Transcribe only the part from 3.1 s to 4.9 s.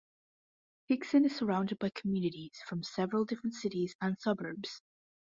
different cities and suburbs.